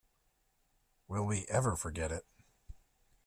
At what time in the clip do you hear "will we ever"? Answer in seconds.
1.07-1.75